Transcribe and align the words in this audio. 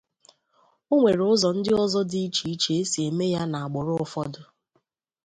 Onwere 0.93 1.21
ụzọ 1.33 1.49
ndịọzọ 1.57 2.01
dị 2.09 2.19
iche 2.27 2.45
iche 2.53 2.71
esi 2.81 2.99
eme 3.07 3.25
ya 3.33 3.41
n’agbụrụ 3.51 3.93
ụfọdụ. 4.03 4.41